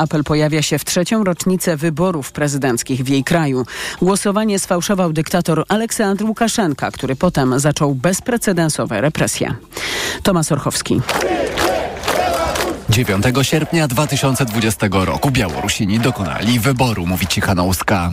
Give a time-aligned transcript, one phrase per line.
[0.00, 3.66] apel pojawia się w trzecią rocznicę wyborów prezydenckich w jej kraju.
[4.02, 9.54] Głosowanie sfałszował dyktator Aleksandr Łukaszenka, który potem zaczął bezprecedensowe represje.
[10.22, 11.00] Tomasz Orchowski.
[12.90, 18.10] 9 sierpnia 2020 roku Białorusini dokonali wyboru, mówi Cichanouska.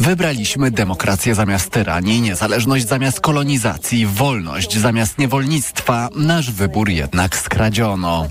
[0.00, 6.08] Wybraliśmy demokrację zamiast tyranii, niezależność zamiast kolonizacji, wolność zamiast niewolnictwa.
[6.14, 8.26] Nasz wybór jednak skradziono.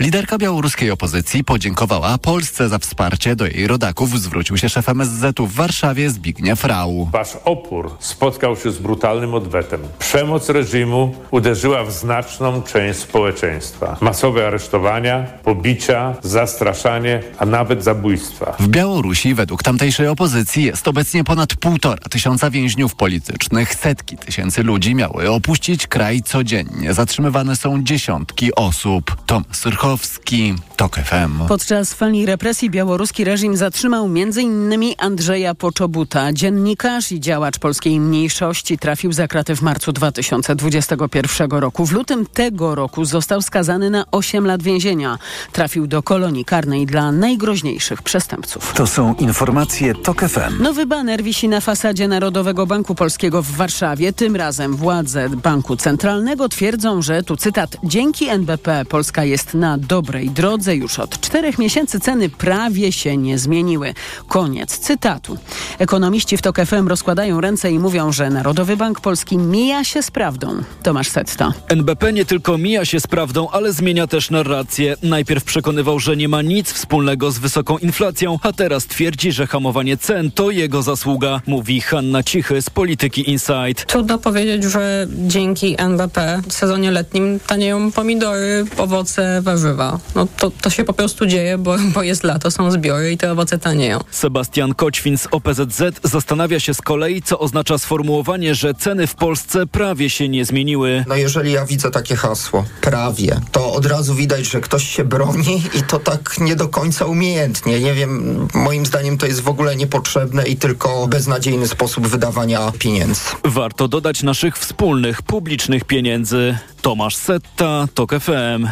[0.00, 3.36] Liderka białoruskiej opozycji podziękowała Polsce za wsparcie.
[3.36, 7.08] Do jej rodaków zwrócił się szef MSZ-u w Warszawie Zbigniew Rau.
[7.12, 9.80] Wasz opór spotkał się z brutalnym odwetem.
[9.98, 13.65] Przemoc reżimu uderzyła w znaczną część społeczeństwa
[14.00, 18.56] Masowe aresztowania, pobicia, zastraszanie, a nawet zabójstwa.
[18.60, 23.74] W Białorusi według tamtejszej opozycji jest obecnie ponad półtora tysiąca więźniów politycznych.
[23.74, 26.94] Setki tysięcy ludzi miały opuścić kraj codziennie.
[26.94, 29.16] Zatrzymywane są dziesiątki osób.
[29.26, 31.46] Tom Syrchowski, TOK FM.
[31.48, 34.94] Podczas fali represji białoruski reżim zatrzymał m.in.
[34.98, 36.32] Andrzeja Poczobuta.
[36.32, 41.86] Dziennikarz i działacz polskiej mniejszości trafił za kraty w marcu 2021 roku.
[41.86, 45.18] W lutym tego roku został skazany skazany na 8 lat więzienia.
[45.52, 48.72] Trafił do kolonii karnej dla najgroźniejszych przestępców.
[48.72, 50.62] To są informacje TOK FM.
[50.62, 54.12] Nowy baner wisi na fasadzie Narodowego Banku Polskiego w Warszawie.
[54.12, 60.30] Tym razem władze Banku Centralnego twierdzą, że tu cytat dzięki NBP Polska jest na dobrej
[60.30, 60.76] drodze.
[60.76, 63.94] Już od czterech miesięcy ceny prawie się nie zmieniły.
[64.28, 65.38] Koniec cytatu.
[65.78, 70.10] Ekonomiści w TOK FM rozkładają ręce i mówią, że Narodowy Bank Polski mija się z
[70.10, 70.62] prawdą.
[70.82, 71.52] Tomasz Setta.
[71.68, 74.96] NBP nie tylko mija się z prawdą, ale zmienia też narrację.
[75.02, 79.96] Najpierw przekonywał, że nie ma nic wspólnego z wysoką inflacją, a teraz twierdzi, że hamowanie
[79.96, 83.86] cen to jego zasługa, mówi Hanna Cichy z Polityki Insight.
[83.86, 89.98] Trudno powiedzieć, że dzięki NBP w sezonie letnim tanieją pomidory, owoce, warzywa.
[90.14, 93.32] No to, to się po prostu dzieje, bo, bo jest lato, są zbiory i te
[93.32, 94.00] owoce tanieją.
[94.10, 99.66] Sebastian Koćwin z OPZZ zastanawia się z kolei, co oznacza sformułowanie, że ceny w Polsce
[99.66, 101.04] prawie się nie zmieniły.
[101.08, 105.62] No jeżeli ja widzę takie hasło, prawie, to od razu widać, że ktoś się broni
[105.74, 107.80] i to tak nie do końca umiejętnie.
[107.80, 113.20] Nie wiem, moim zdaniem to jest w ogóle niepotrzebne i tylko beznadziejny sposób wydawania pieniędzy.
[113.44, 116.58] Warto dodać naszych wspólnych, publicznych pieniędzy.
[116.82, 118.66] Tomasz Setta, TOK FM.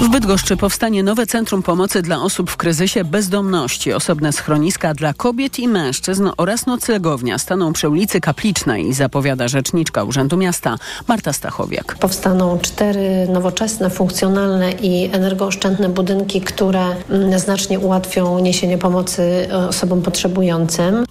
[0.00, 3.92] W Bydgoszczy powstanie nowe Centrum Pomocy dla osób w kryzysie bezdomności.
[3.92, 10.36] Osobne schroniska dla kobiet i mężczyzn oraz noclegownia staną przy ulicy Kaplicznej, zapowiada rzeczniczka Urzędu
[10.36, 10.78] Miasta
[11.08, 11.96] Marta Stachowiak.
[12.00, 21.04] Powstaną cztery nowoczesne, funkcjonalne i energooszczędne budynki, które mm, znacznie ułatwią niesienie pomocy osobom potrzebującym.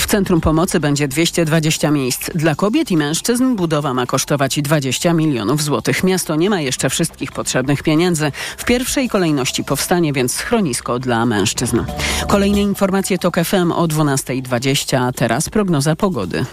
[0.00, 2.30] W Centrum Pomocy będzie 220 miejsc.
[2.34, 6.04] Dla kobiet i mężczyzn budowa ma kosztować 20 milionów złotych.
[6.04, 8.32] Miasto nie ma jeszcze wszystkich potrzebnych pieniędzy.
[8.56, 11.80] W pierwszej kolejności powstanie więc schronisko dla mężczyzn.
[12.28, 16.44] Kolejne informacje to FM o 12.20, a teraz prognoza pogody.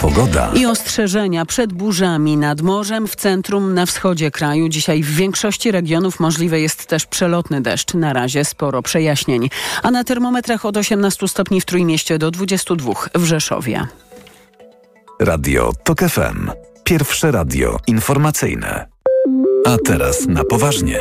[0.00, 0.50] Pogoda.
[0.54, 4.68] I ostrzeżenia przed burzami nad morzem w centrum, na wschodzie kraju.
[4.68, 7.94] Dzisiaj w większości regionów możliwy jest też przelotny deszcz.
[7.94, 9.50] Na razie sporo przejaśnień.
[9.82, 13.86] A na termometrach od 18 stopni w Trójmieście do 22 w Rzeszowie.
[15.20, 16.50] Radio TOK FM.
[16.84, 18.86] Pierwsze radio informacyjne.
[19.66, 21.00] A teraz na poważnie.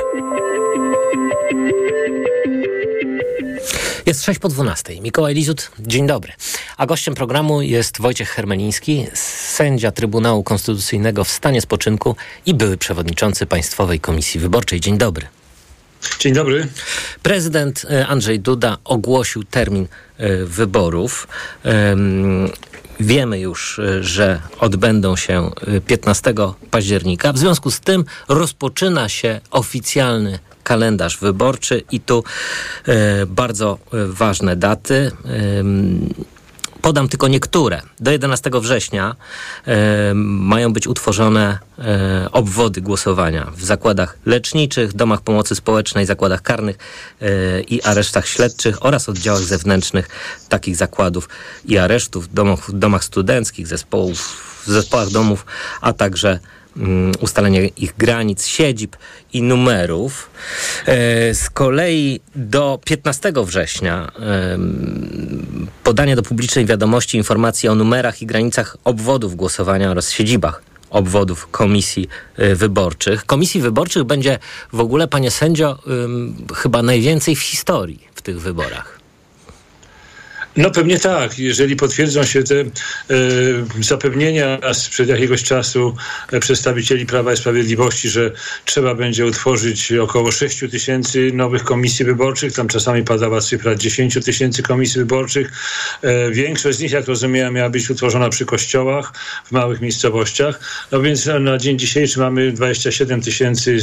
[4.07, 5.01] Jest 6 po 12.
[5.01, 6.33] Mikołaj Lizut, dzień dobry.
[6.77, 12.15] A gościem programu jest Wojciech Hermeliński, sędzia Trybunału Konstytucyjnego w stanie spoczynku
[12.45, 14.79] i były przewodniczący Państwowej Komisji Wyborczej.
[14.79, 15.27] Dzień dobry.
[16.19, 16.67] Dzień dobry.
[17.23, 21.27] Prezydent e, Andrzej Duda ogłosił termin e, wyborów.
[22.99, 25.51] Wiemy już, e, że odbędą się
[25.87, 26.33] 15
[26.71, 27.33] października.
[27.33, 32.23] W związku z tym rozpoczyna się oficjalny kalendarz wyborczy i tu
[32.87, 35.11] e, bardzo e, ważne daty.
[36.81, 37.81] Podam tylko niektóre.
[37.99, 39.15] Do 11 września
[39.67, 41.59] e, mają być utworzone
[42.31, 46.77] obwody głosowania w zakładach leczniczych, domach pomocy społecznej, zakładach karnych
[47.67, 50.07] i aresztach śledczych oraz oddziałach zewnętrznych
[50.49, 51.29] takich zakładów
[51.65, 54.19] i aresztów, domach, domach studenckich, zespołów,
[54.65, 55.45] zespołach domów,
[55.81, 56.39] a także
[57.19, 58.97] ustalenie ich granic, siedzib
[59.33, 60.29] i numerów.
[60.85, 64.11] E, z kolei do 15 września
[65.83, 72.07] podanie do publicznej wiadomości informacji o numerach i granicach obwodów głosowania oraz siedzibach obwodów komisji
[72.37, 73.25] e, wyborczych.
[73.25, 74.39] Komisji wyborczych będzie
[74.73, 75.79] w ogóle, panie sędzio,
[76.55, 78.96] chyba najwięcej w historii w tych wyborach.
[80.57, 81.39] No pewnie tak.
[81.39, 82.65] Jeżeli potwierdzą się te e,
[83.81, 85.95] zapewnienia sprzed jakiegoś czasu
[86.31, 88.31] e, przedstawicieli Prawa i Sprawiedliwości, że
[88.65, 94.63] trzeba będzie utworzyć około 6 tysięcy nowych komisji wyborczych, tam czasami padała cyfra 10 tysięcy
[94.63, 95.51] komisji wyborczych.
[96.01, 99.13] E, większość z nich, jak rozumiałem, miała być utworzona przy kościołach,
[99.45, 100.59] w małych miejscowościach.
[100.91, 103.77] No więc na dzień dzisiejszy mamy 27 tysięcy,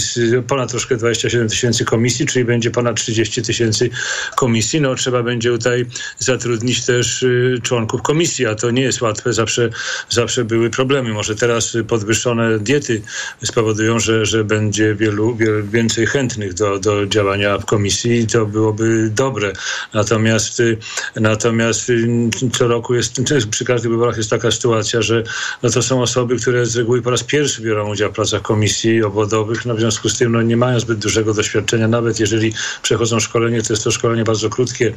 [0.46, 3.90] ponad troszkę 27 tysięcy komisji, czyli będzie ponad 30 tysięcy
[4.36, 4.80] komisji.
[4.80, 5.86] No trzeba będzie tutaj
[6.18, 9.32] zatrudnić też y, członków komisji, a to nie jest łatwe.
[9.32, 9.70] Zawsze,
[10.10, 11.12] zawsze były problemy.
[11.12, 13.02] Może teraz podwyższone diety
[13.44, 18.46] spowodują, że, że będzie wielu, wielu więcej chętnych do, do działania w komisji i to
[18.46, 19.52] byłoby dobre.
[19.94, 20.78] Natomiast, y,
[21.16, 22.08] natomiast y,
[22.52, 23.20] co roku jest,
[23.50, 25.22] przy każdych wyborach jest taka sytuacja, że
[25.62, 29.02] no to są osoby, które z reguły po raz pierwszy biorą udział w pracach komisji
[29.02, 32.52] obwodowych, no w związku z tym no, nie mają zbyt dużego doświadczenia, nawet jeżeli
[32.82, 34.92] przechodzą szkolenie, to jest to szkolenie bardzo krótkie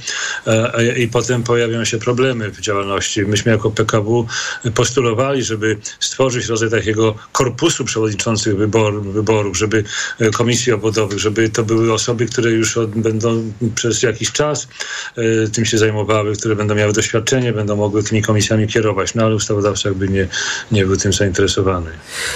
[0.47, 3.25] e, i potem pojawiają się problemy w działalności.
[3.25, 4.27] Myśmy jako PKW
[4.75, 9.83] postulowali, żeby stworzyć rodzaj takiego korpusu przewodniczących wybor, wyborów, żeby
[10.19, 14.67] e, komisji obwodowych, żeby to były osoby, które już od, będą przez jakiś czas
[15.15, 19.15] e, tym się zajmowały, które będą miały doświadczenie, będą mogły tymi komisjami kierować.
[19.15, 20.27] No ale ustawodawca jakby nie,
[20.71, 21.91] nie był tym zainteresowany.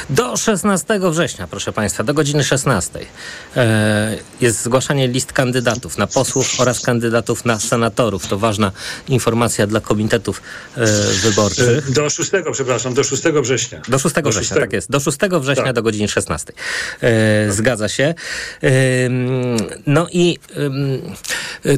[0.09, 2.99] Do 16 września, proszę Państwa, do godziny 16
[3.55, 8.27] e, jest zgłaszanie list kandydatów na posłów oraz kandydatów na senatorów.
[8.27, 8.71] To ważna
[9.11, 10.41] informacja dla komitetów
[10.77, 10.85] e,
[11.23, 11.89] wyborczych.
[11.89, 13.81] E, do 6, przepraszam, do 6 września.
[13.87, 14.61] Do 6 do września, 6.
[14.61, 14.91] tak jest.
[14.91, 15.75] Do 6 września tak.
[15.75, 16.53] do godziny 16.
[17.01, 18.13] E, zgadza się.
[19.87, 20.37] No i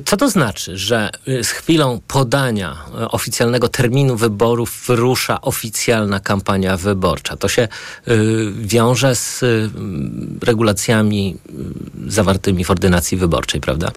[0.05, 7.37] co to znaczy, że z chwilą podania oficjalnego terminu wyborów rusza oficjalna kampania wyborcza?
[7.37, 7.67] To się
[8.61, 9.43] wiąże z
[10.43, 11.37] regulacjami
[12.07, 13.91] zawartymi w ordynacji wyborczej, prawda?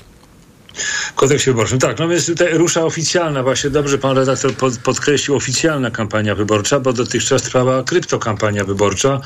[1.14, 1.78] Kodeksie wyborczym.
[1.78, 6.80] Tak, no więc tutaj rusza oficjalna, właśnie dobrze pan redaktor pod, podkreślił, oficjalna kampania wyborcza,
[6.80, 9.20] bo dotychczas trwała kryptokampania wyborcza,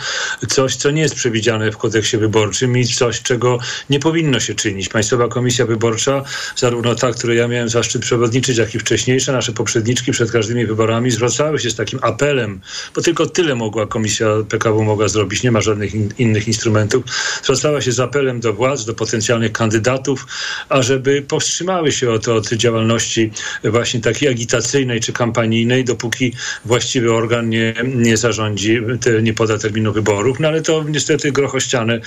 [0.49, 3.59] coś, co nie jest przewidziane w kodeksie wyborczym i coś, czego
[3.91, 4.89] nie powinno się czynić.
[4.89, 6.23] Państwowa Komisja Wyborcza,
[6.57, 11.11] zarówno ta, której ja miałem zaszczyt przewodniczyć, jak i wcześniejsze, nasze poprzedniczki przed każdymi wyborami
[11.11, 12.61] zwracały się z takim apelem,
[12.95, 17.05] bo tylko tyle mogła Komisja PKW mogła zrobić, nie ma żadnych in, innych instrumentów.
[17.43, 20.27] Zwracała się z apelem do władz, do potencjalnych kandydatów,
[20.69, 23.31] ażeby po powstrzymały się od, od działalności
[23.65, 26.33] właśnie takiej agitacyjnej czy kampanijnej, dopóki
[26.65, 30.41] właściwy organ nie, nie zarządzi, te, nie poda terminu wyborów.
[30.41, 32.01] No ale to niestety grochościane.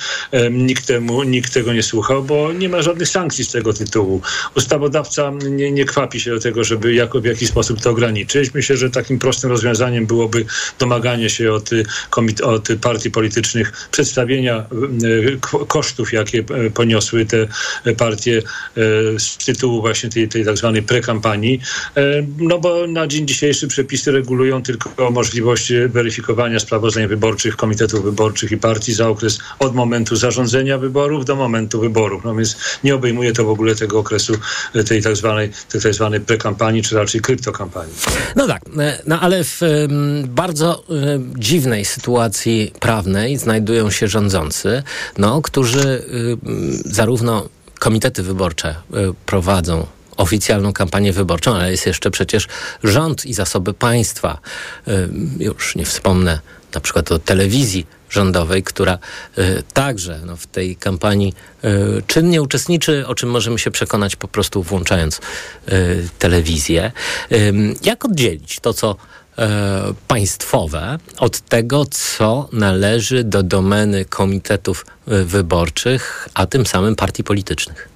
[0.52, 4.22] Nikt, temu, nikt tego nie słuchał, bo nie ma żadnych sankcji z tego tytułu.
[4.56, 8.54] Ustawodawca nie, nie kwapi się do tego, żeby jako, w jakiś sposób to ograniczyć.
[8.54, 10.46] Myślę, że takim prostym rozwiązaniem byłoby
[10.80, 11.70] domaganie się od,
[12.44, 17.48] od partii politycznych przedstawienia e, kosztów, jakie e, poniosły te
[17.98, 18.42] partie
[18.78, 21.60] e, z tytułu właśnie tej, tej tak zwanej prekampanii,
[21.98, 22.02] e,
[22.38, 28.58] no bo na dzień dzisiejszy przepisy regulują tylko możliwość weryfikowania sprawozdań wyborczych, komitetów wyborczych i
[28.58, 32.24] partii za okres od momentu zarządzenia wyborów do momentu wyborów.
[32.26, 34.34] No więc nie obejmuje to w ogóle tego okresu
[34.88, 37.94] tej tak zwanej, tej tak zwanej prekampanii, czy raczej kryptokampanii.
[38.36, 39.62] No tak, e, no ale w
[40.28, 44.84] bardzo e, dziwnej sytuacji prawnej znajdują się rządzący,
[45.18, 46.04] no, którzy
[46.86, 47.50] zarówno
[47.84, 49.88] komitety wyborcze y, prowadzą
[50.18, 52.48] oficjalną kampanię wyborczą, ale jest jeszcze przecież
[52.84, 54.38] rząd i zasoby państwa.
[54.88, 55.10] Y,
[55.40, 56.40] już nie wspomnę
[56.76, 58.98] na przykład o telewizji rządowej, która
[59.38, 61.34] y, także no, w tej kampanii
[62.08, 65.22] czynnie uczestniczy, o czym możemy się przekonać po prostu włączając
[66.20, 66.92] telewizję.
[67.84, 68.96] Jak oddzielić to, co
[70.08, 77.93] państwowe od tego, co należy do domeny komitetów wyborczych, a tym samym partii politycznych.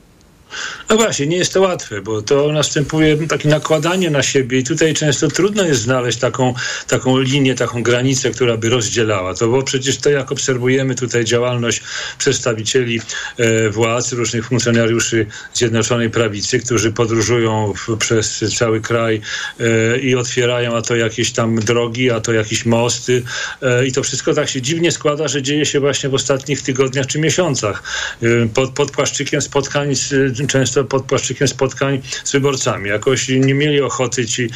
[0.90, 4.94] No właśnie, nie jest to łatwe, bo to następuje takie nakładanie na siebie i tutaj
[4.94, 6.54] często trudno jest znaleźć taką,
[6.88, 11.82] taką linię, taką granicę, która by rozdzielała to, bo przecież to jak obserwujemy tutaj działalność
[12.18, 13.02] przedstawicieli
[13.38, 19.22] e, władz, różnych funkcjonariuszy Zjednoczonej Prawicy, którzy podróżują w, przez cały kraj
[19.60, 23.24] e, i otwierają a to jakieś tam drogi, a to jakieś mosty
[23.62, 27.08] e, i to wszystko tak się dziwnie składa, że dzieje się właśnie w ostatnich tygodniach
[27.08, 27.84] czy miesiącach.
[28.24, 32.90] E, pod, pod płaszczykiem spotkań z często pod płaszczykiem spotkań z wyborcami.
[32.90, 34.50] Jakoś nie mieli ochoty ci,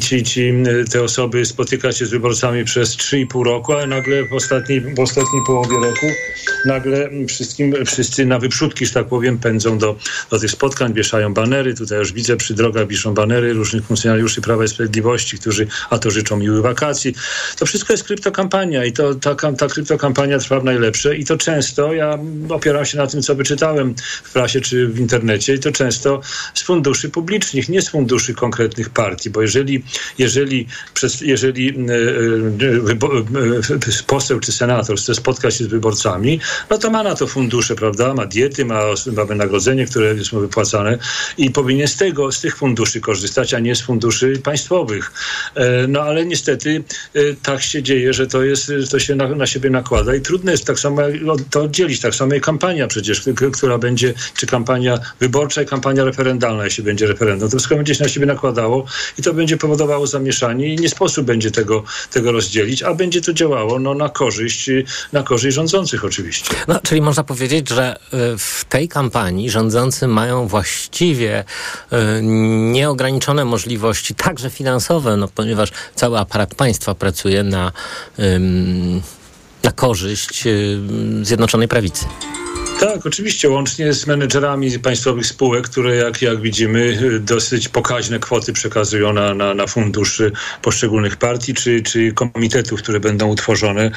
[0.00, 0.52] ci, ci
[0.90, 5.42] te osoby spotykać się z wyborcami przez 3,5 roku, ale nagle w ostatniej, w ostatniej
[5.46, 6.06] połowie roku
[6.64, 9.96] nagle wszystkim, wszyscy na wyprzódki, że tak powiem, pędzą do,
[10.30, 11.74] do tych spotkań, wieszają banery.
[11.74, 16.10] Tutaj już widzę przy drogach wiszą banery różnych funkcjonariuszy Prawa i Sprawiedliwości, którzy a to
[16.10, 17.14] życzą miłych wakacji.
[17.58, 21.92] To wszystko jest kryptokampania i to, ta, ta kryptokampania trwa w najlepsze i to często,
[21.92, 25.72] ja opieram się na tym, co wyczytałem w prasie czy w internecie, internecie i to
[25.72, 26.20] często
[26.54, 29.84] z funduszy publicznych, nie z funduszy konkretnych partii, bo jeżeli,
[30.18, 30.66] jeżeli,
[31.20, 31.74] jeżeli
[34.06, 38.14] poseł czy senator chce spotkać się z wyborcami, no to ma na to fundusze, prawda?
[38.14, 38.82] Ma diety, ma,
[39.16, 40.98] ma wynagrodzenie, które jest mu wypłacane
[41.38, 45.12] i powinien z tego, z tych funduszy korzystać, a nie z funduszy państwowych.
[45.88, 46.84] No ale niestety
[47.42, 50.64] tak się dzieje, że to jest, to się na, na siebie nakłada i trudno jest
[50.64, 51.02] tak samo
[51.50, 56.64] to oddzielić, tak samo i kampania przecież, która będzie, czy kampania wyborcza i kampania referendalna,
[56.64, 57.48] jeśli będzie referendum.
[57.48, 58.84] To wszystko będzie się na siebie nakładało
[59.18, 63.32] i to będzie powodowało zamieszanie i nie sposób będzie tego, tego rozdzielić, a będzie to
[63.32, 64.70] działało no, na korzyść,
[65.12, 66.54] na korzyść rządzących oczywiście.
[66.68, 71.44] No, czyli można powiedzieć, że y, w tej kampanii rządzący mają właściwie
[71.92, 71.96] y,
[72.72, 77.72] nieograniczone możliwości, także finansowe, no, ponieważ cały aparat państwa pracuje na
[79.62, 80.44] na korzyść
[81.22, 82.04] Zjednoczonej Prawicy.
[82.82, 89.12] Tak, oczywiście, łącznie z menedżerami państwowych spółek, które jak, jak widzimy dosyć pokaźne kwoty przekazują
[89.12, 90.22] na, na, na fundusz
[90.62, 93.90] poszczególnych partii czy, czy komitetów, które będą utworzone e,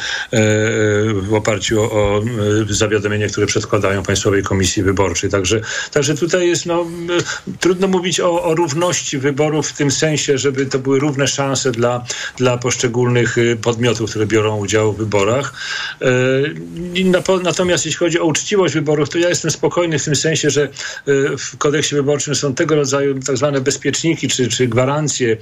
[1.14, 2.22] w oparciu o, o
[2.70, 5.30] zawiadomienia, które przedkładają Państwowej Komisji Wyborczej.
[5.30, 5.62] Także,
[5.92, 6.86] także tutaj jest no,
[7.60, 12.06] trudno mówić o, o równości wyborów w tym sensie, żeby to były równe szanse dla,
[12.38, 15.54] dla poszczególnych podmiotów, które biorą udział w wyborach.
[16.02, 20.64] E, natomiast jeśli chodzi o uczciwość wyborów, to ja jestem spokojny w tym sensie, że
[20.64, 20.70] e,
[21.38, 25.38] w kodeksie wyborczym są tego rodzaju tak zwane bezpieczniki czy, czy gwarancje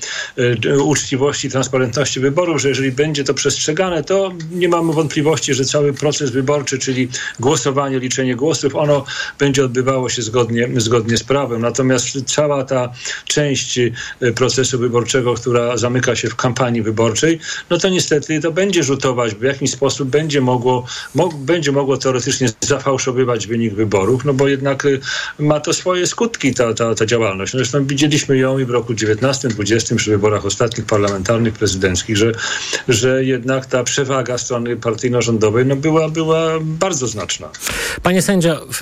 [0.66, 5.94] e, uczciwości, transparentności wyborów, że jeżeli będzie to przestrzegane, to nie mamy wątpliwości, że cały
[5.94, 7.10] proces wyborczy, czyli
[7.40, 9.06] głosowanie, liczenie głosów, ono
[9.40, 11.62] będzie odbywało się zgodnie, zgodnie z prawem.
[11.62, 12.92] Natomiast cała ta
[13.26, 13.92] część e,
[14.36, 19.42] procesu wyborczego, która zamyka się w kampanii wyborczej, no to niestety to będzie rzutować, w
[19.42, 20.86] jakiś sposób będzie mogło,
[21.16, 22.48] mo, będzie mogło teoretycznie
[23.24, 25.00] zafałszować wynik wyborów, no bo jednak y,
[25.40, 27.54] ma to swoje skutki ta, ta, ta działalność.
[27.54, 32.32] No zresztą widzieliśmy ją i w roku 19-20 przy wyborach ostatnich parlamentarnych, prezydenckich, że,
[32.88, 37.50] że jednak ta przewaga strony partyjno-rządowej no była, była bardzo znaczna.
[38.04, 38.82] Panie sędzio, w,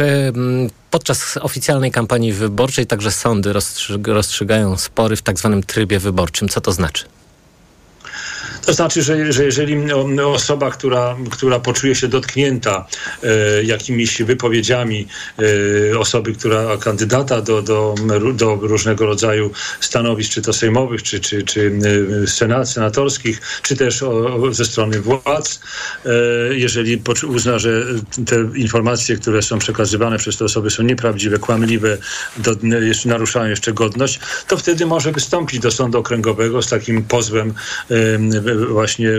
[0.92, 3.54] podczas oficjalnej kampanii wyborczej także sądy
[4.08, 6.50] rozstrzygają spory w tak zwanym trybie wyborczym.
[6.50, 7.21] Co to znaczy?
[8.66, 12.86] To znaczy, że, że jeżeli osoba, która, która poczuje się dotknięta
[13.24, 15.08] e, jakimiś wypowiedziami
[15.92, 17.96] e, osoby, która kandydata do, do,
[18.34, 21.72] do różnego rodzaju stanowisk, czy to sejmowych, czy, czy, czy
[22.24, 25.60] e, senat, senatorskich, czy też o, ze strony władz,
[26.06, 26.10] e,
[26.52, 27.84] jeżeli uzna, że
[28.26, 31.98] te informacje, które są przekazywane przez te osoby są nieprawdziwe, kłamliwe,
[32.38, 37.54] do, jeszcze naruszają jeszcze godność, to wtedy może wystąpić do sądu okręgowego z takim pozwem
[38.56, 39.10] właśnie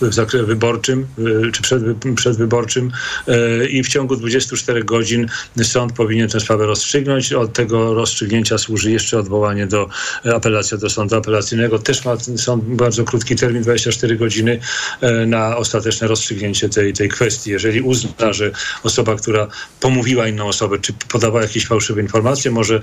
[0.00, 1.82] w, zakresie wyborczym e, czy przed,
[2.14, 2.92] przedwyborczym
[3.28, 5.26] e, i w ciągu 24 godzin
[5.62, 7.32] sąd powinien tę sprawę rozstrzygnąć.
[7.32, 9.88] Od tego rozstrzygnięcia służy jeszcze odwołanie do
[10.34, 11.78] apelacji do sądu apelacyjnego.
[11.78, 14.60] Też ma sąd bardzo krótki termin, 24 godziny
[15.00, 17.50] e, na ostateczne rozstrzygnięcie tej, tej kwestii.
[17.50, 18.50] Jeżeli uzna, że
[18.82, 19.46] osoba, która
[19.80, 22.80] pomówiła inną osobę, czy podawała jakieś fałszywe informacje, może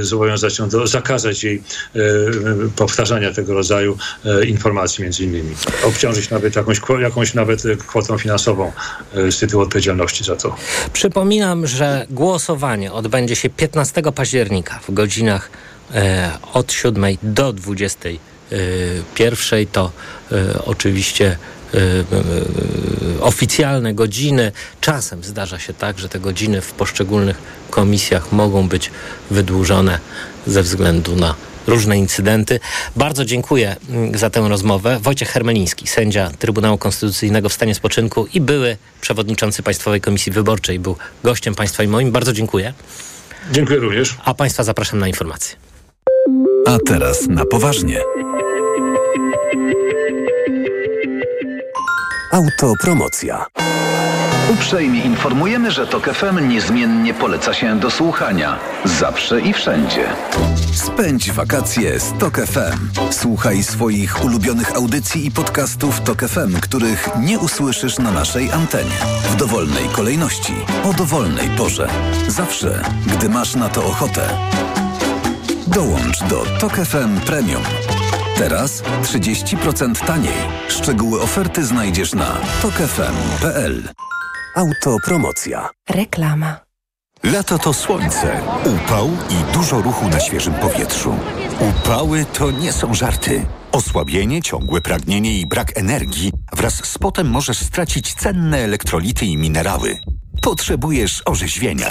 [0.00, 1.62] zobowiązać ją do zakazać jej
[2.76, 3.98] powtarzania tego rodzaju
[4.46, 5.54] informacji między innymi.
[5.84, 8.72] Obciążyć nawet jakąś, jakąś nawet kwotą finansową
[9.14, 10.56] e, z tytułu odpowiedzialności za to.
[10.92, 15.50] Przypominam, że głosowanie odbędzie się 15 października w godzinach
[15.94, 19.66] e, od 7 do 21.
[19.72, 19.90] To
[20.32, 21.36] e, oczywiście
[21.74, 21.94] e, e,
[23.20, 24.52] oficjalne godziny.
[24.80, 27.38] Czasem zdarza się tak, że te godziny w poszczególnych
[27.70, 28.90] komisjach mogą być
[29.30, 29.98] wydłużone
[30.46, 31.34] ze względu na
[31.66, 32.60] różne incydenty.
[32.96, 34.98] Bardzo dziękuję mm, za tę rozmowę.
[35.02, 40.96] Wojciech Hermeliński, sędzia Trybunału Konstytucyjnego w stanie spoczynku i były przewodniczący Państwowej Komisji Wyborczej, był
[41.24, 42.12] gościem Państwa i moim.
[42.12, 42.72] Bardzo dziękuję.
[43.52, 44.16] Dziękuję również.
[44.24, 45.56] A Państwa zapraszam na informacje.
[46.66, 48.00] A teraz na poważnie.
[52.32, 53.46] Autopromocja.
[54.52, 58.58] Uprzejmie informujemy, że TOK FM niezmiennie poleca się do słuchania.
[58.84, 60.06] Zawsze i wszędzie.
[60.72, 63.10] Spędź wakacje z TOK FM.
[63.10, 68.96] Słuchaj swoich ulubionych audycji i podcastów TOK FM, których nie usłyszysz na naszej antenie.
[69.30, 71.88] W dowolnej kolejności, o dowolnej porze.
[72.28, 74.28] Zawsze, gdy masz na to ochotę.
[75.66, 77.62] Dołącz do TOK FM Premium.
[78.36, 80.32] Teraz 30% taniej.
[80.68, 83.88] Szczegóły oferty znajdziesz na tokefm.pl.
[84.56, 85.68] Autopromocja.
[85.90, 86.56] Reklama.
[87.22, 91.14] Lato to słońce, upał i dużo ruchu na świeżym powietrzu.
[91.60, 93.46] Upały to nie są żarty.
[93.72, 99.98] Osłabienie, ciągłe pragnienie i brak energii wraz z potem możesz stracić cenne elektrolity i minerały.
[100.42, 101.88] Potrzebujesz orzeźwienia.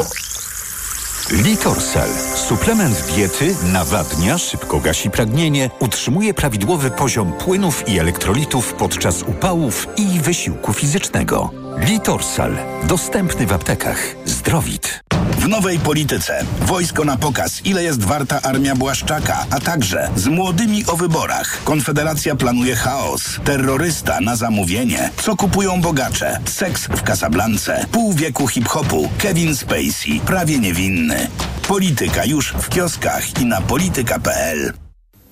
[1.32, 2.10] Litorsal.
[2.36, 10.20] Suplement diety nawadnia, szybko gasi pragnienie, utrzymuje prawidłowy poziom płynów i elektrolitów podczas upałów i
[10.20, 11.52] wysiłku fizycznego.
[11.78, 12.58] Litorsal.
[12.84, 14.16] Dostępny w aptekach.
[14.26, 15.04] Zdrowit.
[15.44, 16.46] W nowej polityce.
[16.62, 17.62] Wojsko na pokaz.
[17.66, 19.46] Ile jest warta armia Błaszczaka?
[19.50, 21.64] A także z młodymi o wyborach.
[21.64, 23.22] Konfederacja planuje chaos.
[23.44, 25.10] Terrorysta na zamówienie.
[25.24, 26.40] Co kupują bogacze?
[26.46, 27.86] Seks w Casablance.
[27.92, 29.10] Pół wieku hip-hopu.
[29.18, 30.22] Kevin Spacey.
[30.26, 31.28] Prawie niewinny.
[31.68, 34.74] Polityka już w kioskach i na polityka.pl.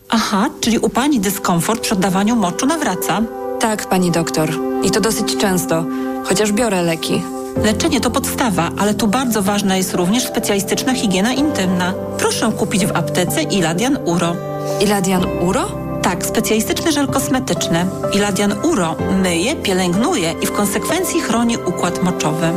[0.10, 3.22] Aha, czyli u pani dyskomfort przy oddawaniu moczu nawraca?
[3.60, 4.50] Tak, pani doktor.
[4.84, 5.86] I to dosyć często,
[6.24, 7.22] chociaż biorę leki.
[7.56, 11.94] Leczenie to podstawa, ale tu bardzo ważna jest również specjalistyczna higiena intymna.
[12.18, 14.36] Proszę kupić w aptece Iladian Uro.
[14.82, 15.72] Iladian Uro?
[16.02, 17.86] Tak, specjalistyczny żel kosmetyczny.
[18.14, 22.48] Iladian Uro myje, pielęgnuje i w konsekwencji chroni układ moczowy.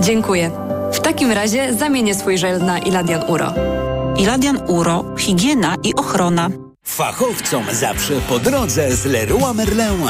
[0.00, 0.50] Dziękuję.
[0.92, 3.52] W takim razie zamienię swój żel na Iladian Uro.
[4.16, 6.48] Iladian Uro, higiena i ochrona.
[6.84, 10.08] Fachowcom zawsze po drodze z Leroy Merlin.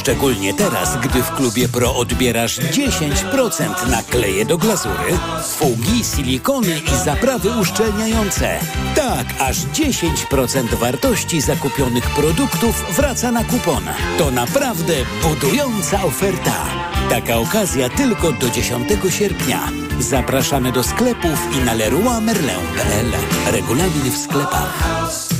[0.00, 7.04] Szczególnie teraz, gdy w klubie Pro odbierasz 10% na kleje do glazury, fugi, silikony i
[7.04, 8.58] zaprawy uszczelniające.
[8.94, 13.84] Tak, aż 10% wartości zakupionych produktów wraca na kupon.
[14.18, 16.66] To naprawdę budująca oferta.
[17.10, 19.68] Taka okazja tylko do 10 sierpnia.
[19.98, 23.12] Zapraszamy do sklepów i na leroymerlin.pl.
[23.52, 25.39] Regulamin w sklepach.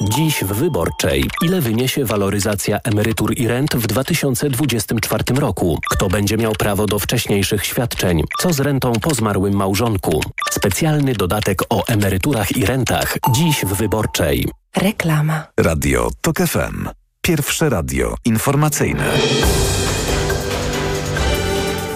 [0.00, 1.30] Dziś w Wyborczej.
[1.42, 5.78] Ile wyniesie waloryzacja emerytur i rent w 2024 roku?
[5.90, 8.22] Kto będzie miał prawo do wcześniejszych świadczeń?
[8.38, 10.20] Co z rentą po zmarłym małżonku?
[10.50, 13.16] Specjalny dodatek o emeryturach i rentach.
[13.32, 14.48] Dziś w Wyborczej.
[14.76, 15.46] Reklama.
[15.56, 16.88] Radio TOK FM.
[17.22, 19.04] Pierwsze radio informacyjne.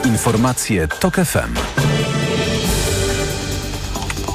[0.05, 1.94] Informacje TOK FM.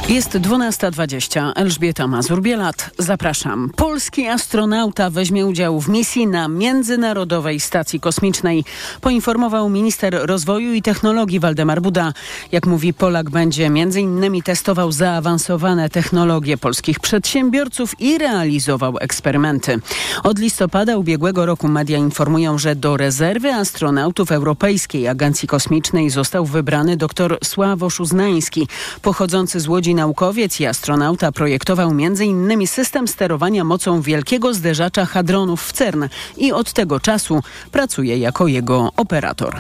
[0.10, 1.52] Jest 12.20.
[1.56, 2.90] Elżbieta Mazur-Bielat.
[2.98, 3.72] Zapraszam.
[3.76, 8.66] Polski astronauta weźmie udział w misji na Międzynarodowej Stacji Kosmicznej.
[9.02, 12.14] Poinformował minister rozwoju i technologii Waldemar Buda.
[12.52, 14.42] Jak mówi Polak, będzie m.in.
[14.44, 19.80] testował zaawansowane technologie polskich przedsiębiorców i realizował eksperymenty.
[20.24, 26.98] Od listopada ubiegłego roku media informują, że do rezerwy astronautów Europejskiej Agencji Kosmicznej został wybrany
[26.98, 28.68] dr Sławosz Uznański,
[29.02, 32.68] pochodzący z Łodzi naukowiec i astronauta projektował m.in.
[32.68, 36.04] system sterowania mocą wielkiego zderzacza hadronów w CERN
[36.38, 39.56] i od tego czasu pracuje jako jego operator.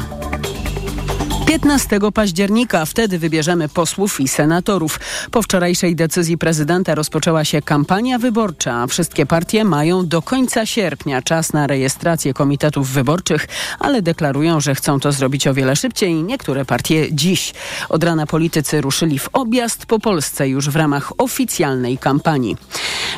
[1.50, 5.00] 15 października wtedy wybierzemy posłów i senatorów.
[5.32, 8.88] Po wczorajszej decyzji prezydenta rozpoczęła się kampania wyborcza.
[8.88, 13.48] Wszystkie partie mają do końca sierpnia czas na rejestrację komitetów wyborczych,
[13.80, 16.24] ale deklarują, że chcą to zrobić o wiele szybciej.
[16.24, 17.54] Niektóre partie dziś.
[17.90, 22.58] Od rana politycy ruszyli w objazd po Polsce już w ramach oficjalnej kampanii.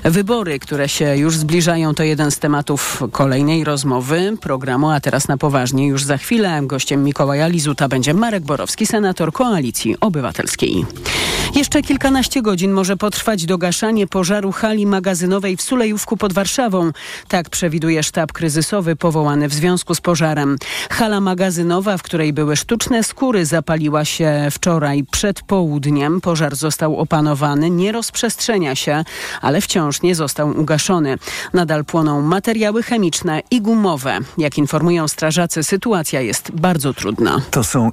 [0.03, 5.37] Wybory, które się już zbliżają, to jeden z tematów kolejnej rozmowy programu, a teraz na
[5.37, 6.61] poważnie już za chwilę.
[6.63, 10.85] Gościem Mikołaja Lizuta będzie Marek Borowski, senator Koalicji Obywatelskiej.
[11.55, 16.91] Jeszcze kilkanaście godzin może potrwać dogaszanie pożaru hali magazynowej w Sulejówku pod Warszawą.
[17.27, 20.57] Tak przewiduje sztab kryzysowy powołany w związku z pożarem.
[20.89, 26.21] Hala magazynowa, w której były sztuczne skóry, zapaliła się wczoraj przed południem.
[26.21, 29.03] Pożar został opanowany, nie rozprzestrzenia się,
[29.41, 31.17] ale wciąż nie został ugaszony.
[31.53, 34.19] Nadal płoną materiały chemiczne i gumowe.
[34.37, 37.41] Jak informują strażacy, sytuacja jest bardzo trudna.
[37.51, 37.91] To są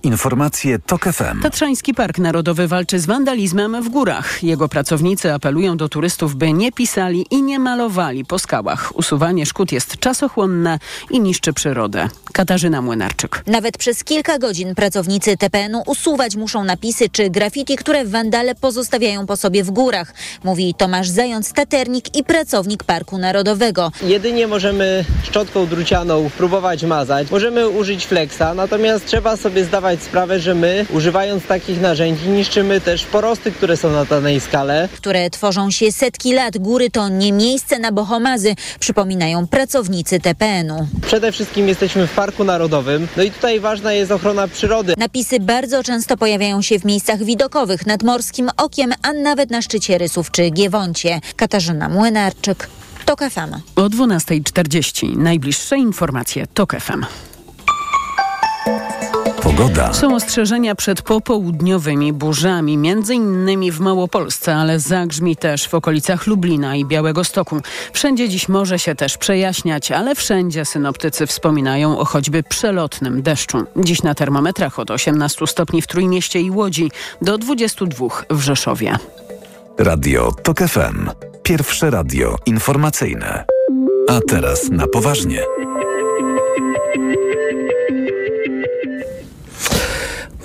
[0.87, 1.43] TOK FM.
[1.43, 4.43] Tatrzański Park Narodowy walczy z wandalizmem w górach.
[4.43, 8.97] Jego pracownicy apelują do turystów, by nie pisali i nie malowali po skałach.
[8.97, 10.79] Usuwanie szkód jest czasochłonne
[11.11, 12.09] i niszczy przyrodę.
[12.33, 13.43] Katarzyna Młynarczyk.
[13.47, 19.37] Nawet przez kilka godzin pracownicy TPN-u usuwać muszą napisy czy graffiti, które wandale pozostawiają po
[19.37, 23.93] sobie w górach, mówi Tomasz Zając-Taternik i pracownik Parku Narodowego.
[24.03, 30.55] Jedynie możemy szczotką drucianą próbować mazać, możemy użyć flexa, natomiast trzeba sobie zdawać sprawę, że
[30.55, 34.89] my używając takich narzędzi niszczymy też porosty które są na danej skale.
[34.97, 36.59] Które tworzą się setki lat.
[36.59, 40.87] Góry to nie miejsce na bohomazy, przypominają pracownicy TPN-u.
[41.07, 44.95] Przede wszystkim jesteśmy w Parku Narodowym, no i tutaj ważna jest ochrona przyrody.
[44.99, 49.99] Napisy bardzo często pojawiają się w miejscach widokowych, nad Morskim Okiem, a nawet na szczycie
[49.99, 51.21] Rysów czy Giewoncie.
[51.37, 52.69] Katarzyna Młynarczyk,
[53.05, 53.55] TOK FM.
[53.77, 57.28] O 12.40 najbliższe informacje TOK FM.
[59.59, 59.93] Pogoda.
[59.93, 66.77] Są ostrzeżenia przed popołudniowymi burzami, między innymi w Małopolsce, ale zagrzmi też w okolicach Lublina
[66.77, 67.61] i Białego Stoku.
[67.93, 73.65] Wszędzie dziś może się też przejaśniać, ale wszędzie synoptycy wspominają o choćby przelotnym deszczu.
[73.77, 76.91] Dziś na termometrach od 18 stopni w Trójmieście i Łodzi
[77.23, 78.99] do 22 w Rzeszowie.
[79.79, 81.11] Radio TOK FM.
[81.43, 83.45] Pierwsze radio informacyjne.
[84.09, 85.43] A teraz na poważnie.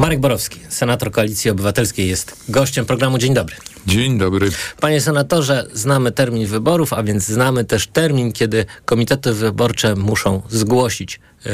[0.03, 3.17] Marek Borowski, senator Koalicji Obywatelskiej, jest gościem programu.
[3.17, 3.55] Dzień dobry.
[3.87, 4.51] Dzień dobry.
[4.79, 11.19] Panie senatorze, znamy termin wyborów, a więc znamy też termin, kiedy komitety wyborcze muszą zgłosić
[11.45, 11.51] yy,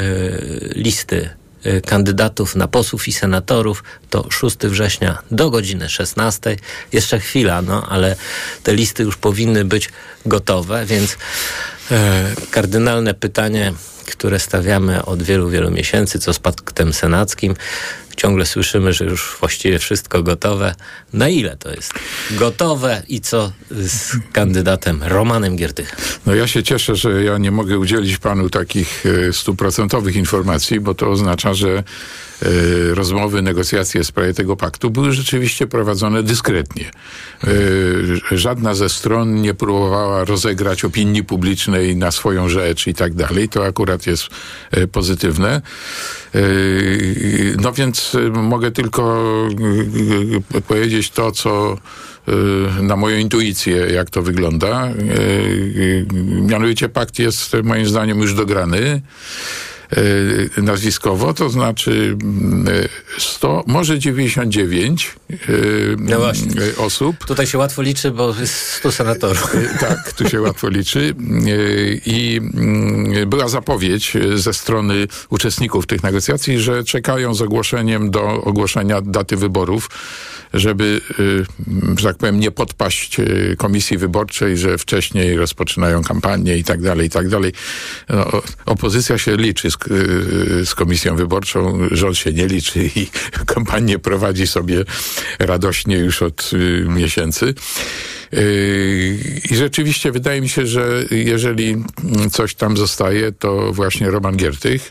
[0.74, 1.28] listy
[1.64, 3.84] yy, kandydatów na posłów i senatorów.
[4.10, 6.56] To 6 września do godziny 16.
[6.92, 8.16] Jeszcze chwila, no ale
[8.62, 9.90] te listy już powinny być
[10.26, 11.16] gotowe, więc
[11.90, 11.96] yy,
[12.50, 13.72] kardynalne pytanie
[14.10, 17.54] które stawiamy od wielu, wielu miesięcy, co z paktem senackim.
[18.20, 20.74] Ciągle słyszymy, że już właściwie wszystko gotowe.
[21.12, 21.92] Na ile to jest
[22.30, 25.98] gotowe i co z kandydatem Romanem Giertychem?
[26.26, 31.10] No ja się cieszę, że ja nie mogę udzielić panu takich stuprocentowych informacji, bo to
[31.10, 31.84] oznacza, że
[32.94, 36.90] rozmowy, negocjacje w sprawie tego paktu były rzeczywiście prowadzone dyskretnie.
[37.48, 43.48] Y, żadna ze stron nie próbowała rozegrać opinii publicznej na swoją rzecz i tak dalej.
[43.48, 44.28] To akurat jest
[44.76, 45.62] y, pozytywne.
[47.62, 49.32] No więc mogę tylko
[50.68, 51.76] powiedzieć to, co
[52.82, 54.88] na moją intuicję, jak to wygląda.
[56.22, 59.02] Mianowicie pakt jest moim zdaniem już dograny
[60.56, 62.16] nazwiskowo, to znaczy
[63.18, 65.16] 100, może 99
[65.98, 66.18] no
[66.76, 67.16] osób.
[67.26, 69.56] Tutaj się łatwo liczy, bo jest 100 senatorów.
[69.80, 71.14] Tak, tu się łatwo liczy.
[72.06, 72.40] I
[73.26, 79.90] była zapowiedź ze strony uczestników tych negocjacji, że czekają z ogłoszeniem do ogłoszenia daty wyborów,
[80.54, 81.00] żeby,
[81.98, 83.16] że tak powiem, nie podpaść
[83.56, 87.52] komisji wyborczej, że wcześniej rozpoczynają kampanię i tak dalej, i tak dalej.
[88.08, 89.76] No, opozycja się liczy z,
[90.68, 93.06] z komisją wyborczą, rząd się nie liczy i
[93.46, 94.84] kampanię prowadzi sobie
[95.38, 96.50] radośnie już od
[96.88, 97.54] miesięcy.
[99.50, 101.84] I rzeczywiście wydaje mi się, że jeżeli
[102.30, 104.90] coś tam zostaje, to właśnie Roman Giertych,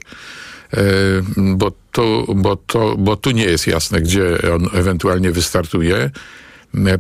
[1.38, 6.12] bo, to, bo, to, bo tu nie jest jasne, gdzie on ewentualnie wystartuje.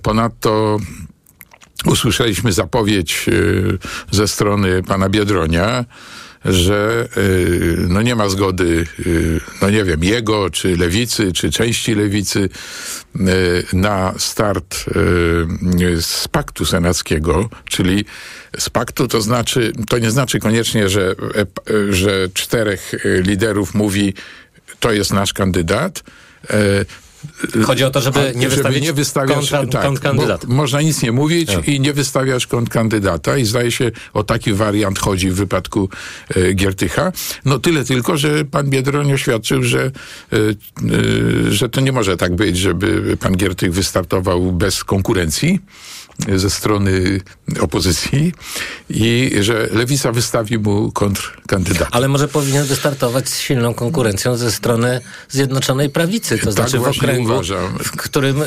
[0.02, 0.78] Ponadto
[1.86, 3.26] usłyszeliśmy zapowiedź
[4.12, 5.86] ze strony pana Biedronia,
[6.46, 7.08] że
[7.88, 8.86] no nie ma zgody,
[9.62, 12.50] no nie wiem, jego, czy lewicy, czy części lewicy
[13.74, 14.86] na start
[16.02, 18.06] z paktu senackiego, czyli
[18.58, 21.16] z paktu to znaczy, to nie znaczy koniecznie, że,
[21.90, 24.14] że czterech liderów mówi,
[24.80, 26.04] to jest nasz kandydat,
[27.66, 30.48] Chodzi o to, żeby nie wystawić żeby nie wystawiać kontra, tak, kontrkandydata.
[30.48, 31.68] Można nic nie mówić Tak.
[31.68, 35.90] i nie wystawiasz kontrkandydata i zdaje się o taki wariant chodzi w wypadku
[36.36, 37.12] e, Giertycha.
[37.46, 42.36] No tyle tylko, że pan Biedroń oświadczył, że, e, e, że to nie może tak
[42.36, 45.60] być, żeby pan Giertych wystartował bez konkurencji
[46.36, 47.22] ze strony
[47.60, 48.34] opozycji
[48.90, 51.88] i że Lewica wystawi mu kontrkandydata.
[51.92, 56.84] Ale może powinien wystartować z silną konkurencją ze strony Zjednoczonej Prawicy, to Tak znaczy w
[56.84, 57.78] okręgu, uważam.
[57.84, 58.46] w którym y,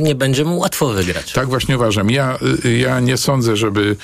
[0.00, 1.32] nie będzie mu łatwo wygrać.
[1.32, 2.10] Tak właśnie uważam.
[2.10, 3.96] Ja, y, ja nie sądzę, żeby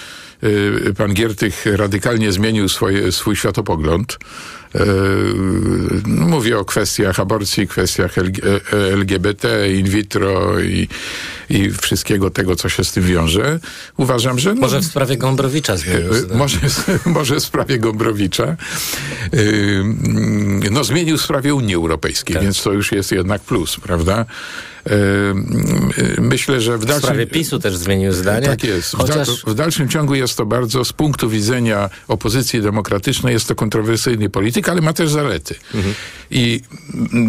[0.44, 4.18] y, pan Giertych radykalnie zmienił swoje, swój światopogląd.
[4.74, 4.82] Y,
[6.06, 10.88] no, Mówię o kwestiach aborcji, kwestiach LG, e, LGBT, in vitro i,
[11.50, 13.61] i wszystkiego tego, co się z tym wiąże.
[13.96, 14.54] Uważam, że...
[14.54, 16.38] No, Może w sprawie Gombrowicza zmienił zdanie.
[16.38, 16.58] Może,
[17.06, 18.56] może w sprawie Gombrowicza.
[20.70, 22.42] No zmienił w sprawie Unii Europejskiej, Tak.
[22.42, 24.26] więc to już jest jednak plus, prawda?
[24.90, 27.03] Y, Myślę, że w W dalszym...
[27.03, 28.47] sprawie PiSu też zmienił zdanie.
[28.47, 28.90] Tak jest.
[28.90, 33.49] W, Chociaż dal, w dalszym ciągu jest to bardzo, z punktu widzenia opozycji demokratycznej, jest
[33.49, 35.55] to kontrowersyjny polityk, ale ma też zalety.
[35.75, 35.95] Mhm.
[36.31, 36.61] I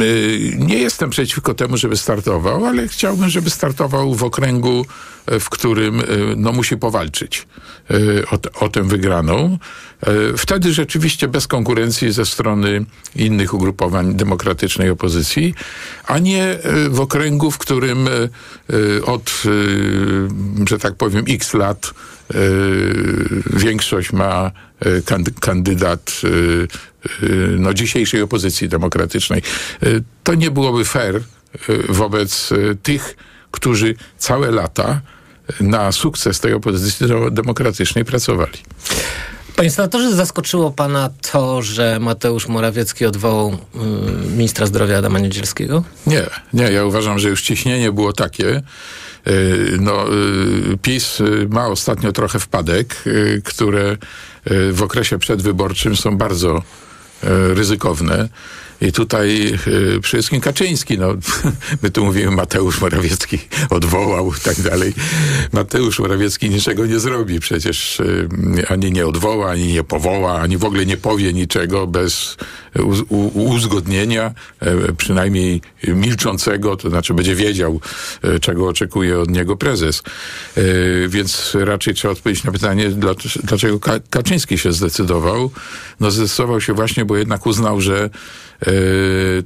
[0.01, 4.85] y, nie jestem przeciwko temu, żeby startował, ale chciałbym, żeby startował w okręgu,
[5.25, 6.03] e, w którym e,
[6.35, 7.47] no, musi powalczyć
[7.89, 7.95] e,
[8.29, 9.57] o, o tę wygraną.
[10.03, 12.85] E, Wtedy rzeczywiście bez konkurencji ze strony
[13.15, 15.53] innych ugrupowań demokratycznej opozycji,
[16.07, 18.11] a nie e, w okręgu, w którym e,
[19.05, 19.43] od,
[20.69, 21.93] że tak powiem, x lat
[23.53, 24.51] większość ma
[25.05, 26.21] kandy- kandydat
[27.57, 29.41] no, dzisiejszej opozycji demokratycznej.
[30.23, 31.21] To nie byłoby fair
[31.89, 32.49] wobec
[32.83, 33.15] tych,
[33.51, 35.01] którzy całe lata
[35.59, 38.59] na sukces tej opozycji demokratycznej pracowali.
[39.63, 43.77] Panie senatorze, zaskoczyło pana to, że Mateusz Morawiecki odwołał y,
[44.29, 45.83] ministra zdrowia Adama Niedzielskiego?
[46.07, 46.23] Nie,
[46.53, 48.61] nie, ja uważam, że już ciśnienie było takie.
[49.27, 50.05] y, No,
[50.73, 53.97] y, PiS y, ma ostatnio trochę wpadek, y, które
[54.51, 56.61] y, w okresie przedwyborczym są bardzo
[57.53, 58.29] ryzykowne.
[58.87, 61.07] I tutaj y, przede wszystkim Kaczyński, no,
[61.83, 64.93] my tu mówimy Mateusz Morawiecki odwołał tak dalej.
[65.53, 68.27] Mateusz Morawiecki niczego nie zrobi przecież, y,
[68.69, 72.37] ani nie odwoła, ani nie powoła, ani w ogóle nie powie niczego bez
[73.33, 77.79] uzgodnienia, e, przynajmniej milczącego, to znaczy będzie wiedział,
[78.21, 80.03] e, czego oczekuje od niego prezes.
[80.57, 80.61] E,
[81.07, 85.51] Więc raczej trzeba odpowiedzieć na pytanie, dlaczego, dlaczego Ka- Kaczyński się zdecydował.
[85.99, 88.09] No zdecydował się właśnie, bo jednak uznał, że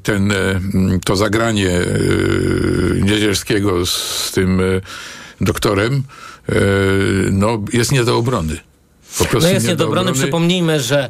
[0.04, 0.60] ten, e,
[1.06, 1.88] to zagranie e,
[3.02, 4.64] Niedzielskiego z tym e,
[5.42, 6.04] doktorem
[6.50, 6.54] e,
[7.32, 8.67] no, jest nie do obrony.
[9.20, 10.10] No jest nie do niedobrony.
[10.10, 10.24] obrony.
[10.24, 11.10] Przypomnijmy, że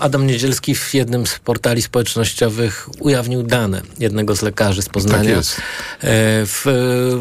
[0.00, 5.36] Adam Niedzielski w jednym z portali społecznościowych ujawnił dane jednego z lekarzy z Poznania.
[5.36, 5.44] Tak.
[5.44, 6.66] E, w,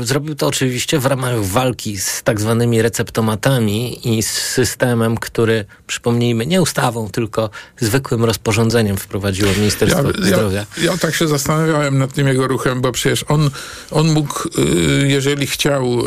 [0.02, 5.66] e, zrobił to oczywiście w ramach walki z tak zwanymi receptomatami i z systemem, który,
[5.88, 10.66] przypomnijmy, nie ustawą, tylko zwykłym rozporządzeniem wprowadziło Ministerstwo Zdrowia.
[10.78, 13.50] Ja, ja tak się zastanawiałem nad tym jego ruchem, bo przecież on,
[13.92, 16.00] on mógł, y, jeżeli chciał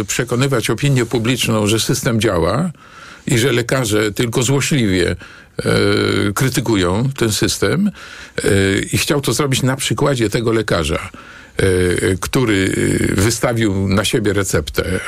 [0.00, 2.70] y, przekonywać opinię publiczną, że system działa
[3.26, 5.16] i że lekarze tylko złośliwie
[6.28, 7.90] y, krytykują ten system
[8.44, 11.10] y, i chciał to zrobić na przykładzie tego lekarza,
[11.62, 12.72] y, który
[13.16, 15.00] wystawił na siebie receptę,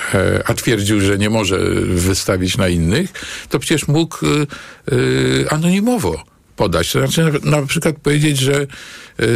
[0.44, 3.12] a twierdził, że nie może wystawić na innych,
[3.48, 4.46] to przecież mógł y,
[5.50, 6.24] anonimowo
[6.56, 6.92] podać.
[6.92, 8.66] To znaczy na, na przykład powiedzieć, że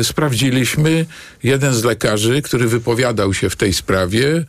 [0.02, 1.06] sprawdziliśmy
[1.42, 4.44] jeden z lekarzy, który wypowiadał się w tej sprawie,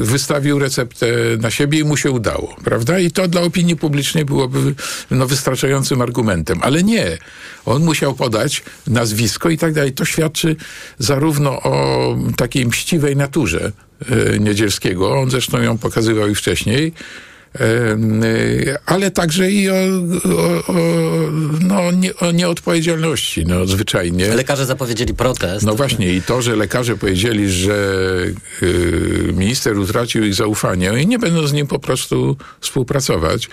[0.00, 1.06] wystawił receptę
[1.38, 2.98] na siebie i mu się udało, prawda?
[2.98, 4.74] I to dla opinii publicznej byłoby
[5.10, 6.58] no, wystarczającym argumentem.
[6.62, 7.18] Ale nie.
[7.64, 9.92] On musiał podać nazwisko i tak dalej.
[9.92, 10.56] To świadczy
[10.98, 13.72] zarówno o takiej mściwej naturze
[14.34, 16.92] y, Niedzielskiego, on zresztą ją pokazywał i wcześniej,
[18.86, 20.74] ale także i o, o, o,
[21.60, 24.34] no, nie, o nieodpowiedzialności, no zwyczajnie.
[24.34, 25.66] Lekarze zapowiedzieli protest.
[25.66, 27.74] No właśnie i to, że lekarze powiedzieli, że
[28.62, 33.48] y, minister utracił ich zaufanie i nie będą z nim po prostu współpracować,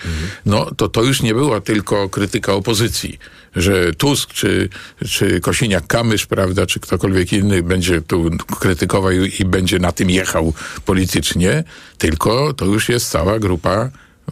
[0.46, 3.18] no to to już nie była tylko krytyka opozycji,
[3.58, 4.68] że Tusk czy,
[5.08, 10.52] czy Kosiniak-Kamysz, prawda, czy ktokolwiek inny będzie tu krytykował i, będzie na tym jechał
[10.84, 11.64] politycznie,
[11.98, 13.90] tylko to już jest cała grupa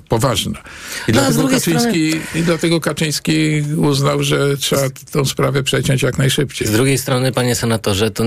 [0.09, 0.63] poważna.
[1.09, 6.69] I, No, dlatego Kaczyński, I dlatego Kaczyński uznał, że trzeba tą sprawę przeciąć jak najszybciej.
[6.69, 8.25] Z drugiej strony, panie senatorze, to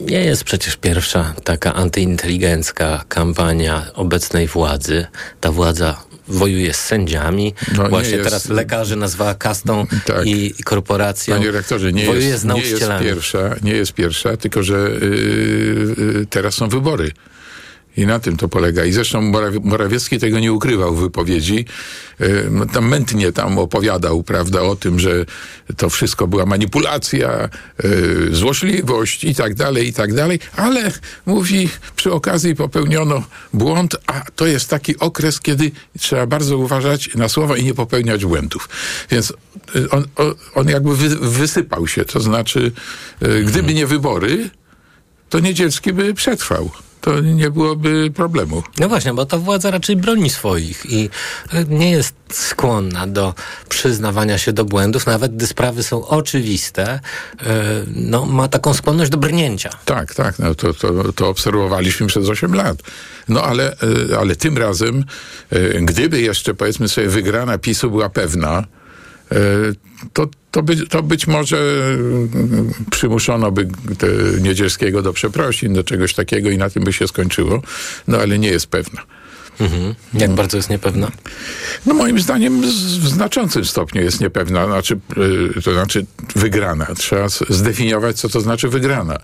[0.00, 5.06] nie jest przecież pierwsza taka antyinteligencka kampania obecnej władzy.
[5.40, 7.54] Ta władza wojuje z sędziami.
[7.76, 10.26] No, nie Właśnie jest- teraz lekarzy nazwała kastą Tak.
[10.26, 11.36] i, i korporacją.
[11.36, 13.06] Panie rektorze, nie wojuje jest, z nie jest nauczycielami.
[13.06, 17.10] pierwsza, nie jest pierwsza, tylko że yy, yy, teraz są wybory.
[17.98, 18.84] I na tym to polega.
[18.84, 21.64] I zresztą Morawie- Morawiecki tego nie ukrywał w wypowiedzi.
[22.50, 25.26] No, tam mętnie tam opowiadał, prawda, o tym, że
[25.76, 27.48] to wszystko była manipulacja,
[27.82, 30.38] yy, złośliwość i tak dalej, i tak dalej.
[30.56, 30.92] Ale
[31.26, 37.28] mówi, przy okazji popełniono błąd, a to jest taki okres, kiedy trzeba bardzo uważać na
[37.28, 38.68] słowa i nie popełniać błędów.
[39.10, 39.32] Więc
[39.76, 40.04] y, on,
[40.54, 42.04] on, jakby wy, wysypał się.
[42.04, 42.72] To znaczy,
[43.22, 44.50] y, gdyby nie wybory,
[45.28, 46.70] to Niedzielski by przetrwał.
[47.00, 48.62] To nie byłoby problemu.
[48.78, 51.10] No właśnie, bo ta władza raczej broni swoich i
[51.52, 53.34] e, nie jest skłonna do
[53.68, 57.00] przyznawania się do błędów, nawet gdy sprawy są oczywiste, e,
[57.86, 59.70] no, ma taką skłonność do brnięcia.
[59.84, 62.82] Tak, tak, no to, to, to obserwowaliśmy przez 8 lat.
[63.28, 65.04] No ale, y, ale tym razem,
[65.52, 68.64] y, gdyby jeszcze powiedzmy sobie wygrana PiSu była pewna,
[70.12, 70.26] to,
[70.58, 73.68] to, by, to być może y, przymuszono by
[74.40, 77.62] Niedzielskiego do przeprosin, do czegoś takiego i na tym by się skończyło,
[78.08, 79.02] no ale nie jest pewna.
[79.60, 79.94] Mhm.
[80.14, 81.10] Jak bardzo jest niepewna?
[81.86, 85.00] No moim zdaniem w znaczącym stopniu jest niepewna, znaczy,
[85.56, 86.86] y, to znaczy wygrana.
[86.96, 89.18] Trzeba zdefiniować, co to znaczy wygrana.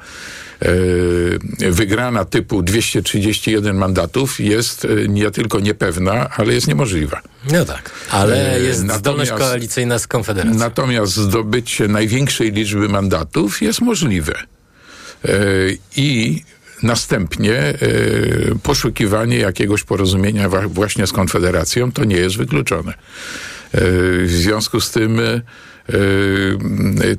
[0.62, 1.38] Y,
[1.72, 7.20] wygrana typu 231 mandatów jest y, nie tylko niepewna, ale jest niemożliwa.
[7.52, 10.58] No tak, ale Y, jest natomiast- zdolność koalicyjna z Konfederacją.
[10.58, 14.34] Natomiast zdobycie największej liczby mandatów jest możliwe.
[15.24, 15.28] E,
[15.96, 16.42] I
[16.82, 17.76] następnie e,
[18.62, 22.92] poszukiwanie jakiegoś porozumienia właśnie z Konfederacją to nie jest wykluczone.
[22.92, 22.96] E,
[24.24, 25.42] W związku z tym e, e,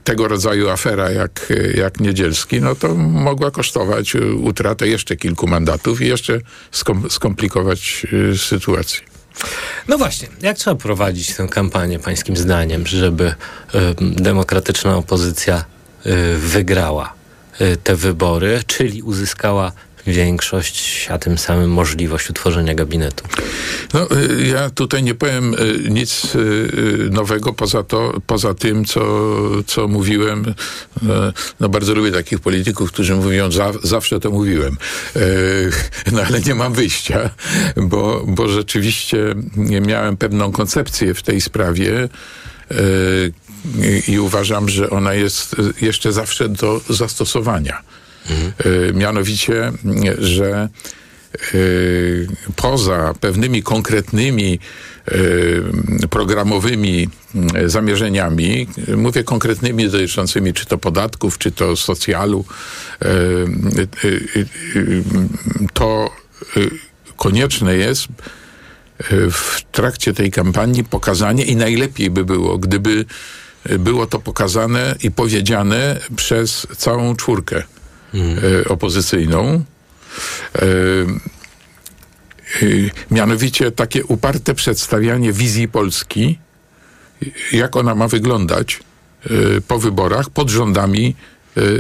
[0.04, 6.01] tego rodzaju afera jak, jak Niedzielski, no to mogła kosztować e, utratę jeszcze kilku mandatów
[6.01, 6.39] i jeszcze
[6.71, 9.01] skom- skomplikować e, sytuację.
[9.88, 13.34] No właśnie, jak trzeba prowadzić tę kampanię pańskim zdaniem, żeby y,
[14.21, 15.65] demokratyczna opozycja
[16.06, 17.13] y, wygrała
[17.62, 19.71] y, te wybory, czyli uzyskała
[20.08, 23.24] większość, a tym samym możliwość utworzenia gabinetu?
[23.94, 24.08] No,
[24.39, 29.02] y, ja tutaj nie powiem y, nic y, nowego poza, to, poza tym, co,
[29.68, 30.54] co mówiłem.
[31.60, 34.78] No, bardzo lubię takich polityków, którzy mówią, za, zawsze to mówiłem.
[36.12, 37.30] No, ale nie mam wyjścia,
[37.78, 39.18] bo, bo rzeczywiście
[39.82, 42.10] miałem pewną koncepcję w tej sprawie.
[44.08, 47.82] i- uważam, że ona jest jeszcze zawsze do zastosowania.
[48.30, 49.72] E, Mianowicie,
[50.18, 50.70] że
[51.54, 54.60] y, poza pewnymi konkretnymi
[55.12, 57.10] y, programowymi
[57.56, 62.46] y, zamierzeniami, y, mówię konkretnymi dotyczącymi czy to podatków, czy to socjalu,
[63.02, 65.04] y, y, y, y,
[65.74, 66.10] to
[66.58, 66.70] y,
[67.18, 73.06] konieczne jest y, w trakcie tej kampanii pokazanie i najlepiej by było, gdyby
[73.70, 77.64] y, było to pokazane i powiedziane przez całą czwórkę
[78.15, 79.63] y, opozycyjną.
[80.56, 80.65] Y,
[82.62, 86.39] y, Mianowicie takie uparte przedstawianie wizji Polski,
[87.51, 88.80] jak ona ma wyglądać
[89.67, 91.15] po wyborach pod rządami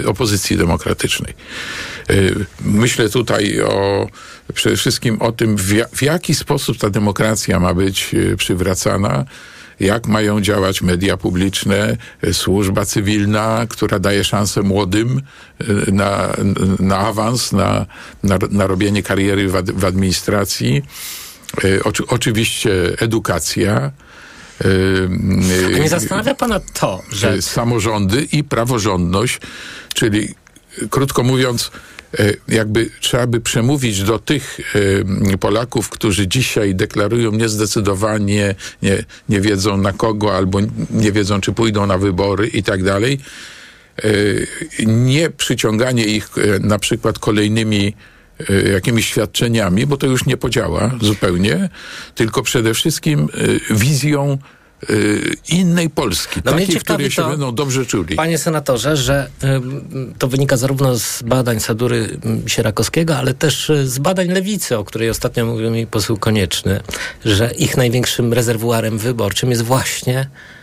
[0.05, 1.33] opozycji demokratycznej.
[2.61, 4.07] Myślę tutaj o
[4.53, 9.25] przede wszystkim o tym, w, ja, w jaki sposób ta demokracja ma być przywracana,
[9.79, 15.21] jak mają działać media publiczne, y, służba cywilna, która daje szansę młodym
[15.61, 16.33] y, na,
[16.79, 17.85] na awans, na,
[18.23, 20.81] na, na robienie kariery w, ad, w administracji.
[21.63, 23.91] Y, Oczy, oczywiście edukacja.
[25.75, 29.39] A nie zastanawia pana to, że samorządy i praworządność,
[29.93, 30.35] czyli
[30.89, 31.71] krótko mówiąc,
[32.47, 39.77] jakby trzeba by przemówić do tych y, Polaków, którzy dzisiaj deklarują niezdecydowanie, nie, nie wiedzą
[39.77, 43.19] na kogo, albo nie wiedzą, czy pójdą na wybory i tak dalej.
[44.05, 44.47] Y,
[44.85, 47.93] Nie przyciąganie ich na przykład kolejnymi
[48.73, 51.69] jakimiś świadczeniami, bo to już nie podziała zupełnie,
[52.15, 53.27] tylko przede wszystkim
[53.69, 54.37] wizją
[55.49, 58.15] innej Polski, No takiej, w której się to- będą dobrze czuli.
[58.15, 63.99] Panie senatorze, że ym, to wynika zarówno z badań Sadury Sierakowskiego, ale też y, z
[63.99, 66.79] badań Lewicy, o której ostatnio mówił mi poseł Konieczny,
[67.25, 70.54] że ich największym rezerwuarem wyborczym jest właśnie y,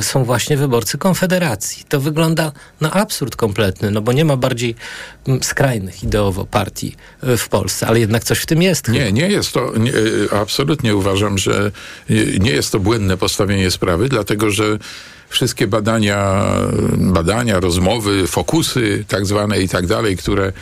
[0.00, 1.84] są właśnie wyborcy Konfederacji.
[1.88, 4.74] To wygląda na absurd kompletny, no bo nie ma bardziej
[5.28, 8.88] mm, skrajnych ideowo partii y, w Polsce, ale jednak coś w tym jest.
[8.88, 11.70] Nie, nie jest to, nie, y, absolutnie uważam, że
[12.40, 14.78] nie jest to błędne postawienie sprawy, dlatego że
[15.28, 16.42] wszystkie badania,
[16.96, 20.52] badania, rozmowy, fokusy tak zwane i tak dalej, które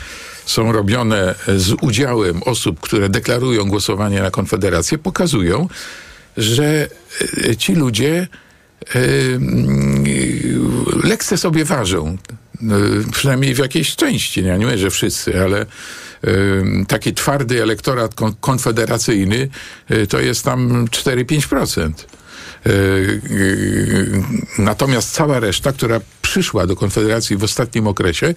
[0.45, 5.67] są robione z udziałem osób, które deklarują głosowanie na Konfederację, pokazują,
[6.37, 6.87] że
[7.57, 8.27] ci ludzie
[11.03, 12.17] lekce sobie ważą.
[13.07, 14.43] Y, Przynajmniej w jakiejś części.
[14.43, 15.65] Ja nie mówię, że wszyscy, ale
[16.87, 19.49] taki twardy elektorat kon- konfederacyjny
[19.91, 21.91] y, to jest tam 4-5%.
[22.67, 22.69] Y,
[23.31, 24.21] y,
[24.57, 28.33] Natomiast cała reszta, która przyszła do Konfederacji w ostatnim okresie,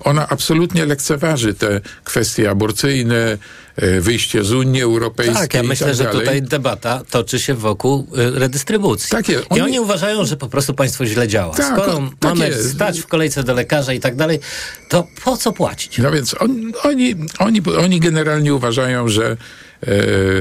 [0.00, 3.38] ona absolutnie lekceważy te kwestie aborcyjne,
[3.82, 5.36] y, wyjście z Unii Europejskiej.
[5.36, 9.10] Tak, ja myślę, tak że tutaj debata toczy się wokół redystrybucji.
[9.10, 9.44] Tak jest.
[9.44, 11.54] I Oni- oni uważają, że po prostu państwo źle działa.
[11.54, 12.72] Tak, Skoro o- tak mamy jest.
[12.72, 14.40] stać w kolejce do lekarza i tak dalej,
[14.88, 15.98] to po co płacić?
[15.98, 19.36] No więc on, oni, oni, oni generalnie uważają, że e,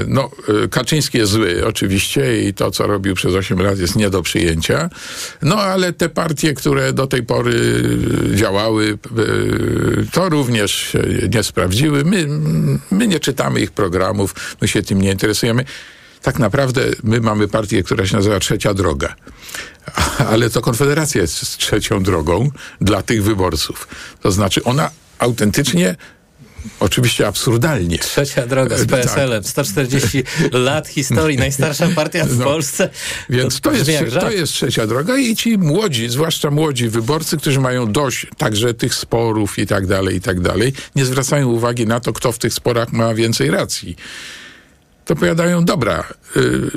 [0.08, 0.32] no,
[0.64, 4.22] e, Kaczyński jest zły oczywiście i to, co robił przez 8 lat jest nie do
[4.22, 4.90] przyjęcia.
[5.42, 7.84] No ale te partie, które do tej pory
[8.36, 12.04] działały, e, to również się nie sprawdziły.
[12.06, 12.28] My,
[12.92, 15.66] my nie czytamy ich programów, my się tym nie interesujemy.
[16.22, 19.16] Tak naprawdę my mamy partię, która się nazywa Trzecia Droga.
[20.32, 23.88] Ale to Konfederacja jest trzecią drogą dla tych wyborców.
[24.22, 25.96] To znaczy ona autentycznie
[26.80, 28.00] oczywiście absurdalnie.
[28.00, 29.02] Trzecia droga z E, tak.
[29.02, 32.90] PSL-em, 140 lat historii, najstarsza partia w No, Polsce.
[33.30, 34.26] Więc to, jest, jak żart.
[34.26, 38.96] to jest trzecia droga i ci młodzi, zwłaszcza młodzi wyborcy, którzy mają dość także tych
[38.96, 42.54] sporów i tak dalej, i tak dalej, nie zwracają uwagi na to, kto w tych
[42.54, 43.96] sporach ma więcej racji.
[45.10, 46.04] To powiadają, dobra,
[46.36, 46.72] yy,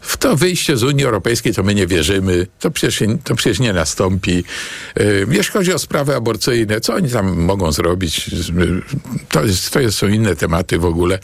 [0.00, 3.72] w to wyjście z Unii Europejskiej to my nie wierzymy, to przecież, to przecież nie
[3.72, 4.44] nastąpi.
[4.96, 8.30] Yy, jeśli chodzi o sprawy aborcyjne, co oni tam mogą zrobić?
[9.28, 11.18] To, jest, to są inne tematy w ogóle.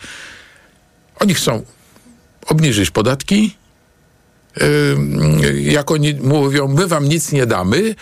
[1.20, 1.64] Oni chcą
[2.47, 3.57] obniżyć podatki,
[5.41, 7.95] Yy, jak oni mówią, my wam nic nie damy,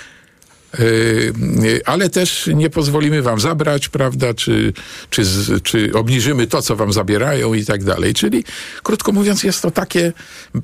[1.85, 4.73] ale też nie pozwolimy wam zabrać, prawda, czy,
[5.11, 5.25] czy,
[5.63, 8.15] czy obniżymy to, co wam zabierają i tak dalej.
[8.15, 8.45] Czyli,
[8.83, 10.13] krótko mówiąc, jest to takie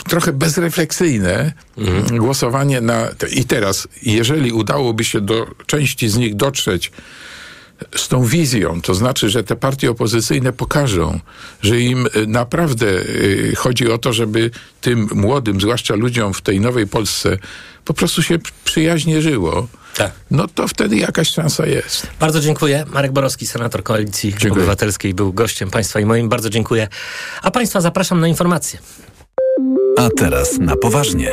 [0.08, 1.52] trochę bezrefleksyjne
[2.10, 3.08] głosowanie na...
[3.32, 6.92] I teraz, jeżeli udałoby się do części z nich dotrzeć
[7.96, 11.20] z tą wizją, to znaczy, że te partie opozycyjne pokażą,
[11.62, 14.50] że im y, naprawdę y, chodzi o to, żeby
[14.80, 17.36] tym młodym, zwłaszcza ludziom w tej nowej Polsce,
[17.84, 20.12] po prostu się przyjaźnie żyło, Tak.
[20.30, 22.06] no to wtedy jakaś szansa jest.
[22.20, 22.84] Bardzo dziękuję.
[22.92, 26.28] Marek Borowski, senator Koalicji Obywatelskiej, był gościem Państwa i moim.
[26.28, 26.88] Bardzo dziękuję.
[27.42, 28.78] A Państwa zapraszam na informacje.
[29.96, 31.32] A teraz na poważnie.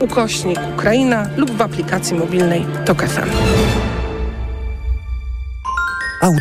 [0.00, 3.28] ukośnik Ukraina lub w aplikacji mobilnej Tok FM.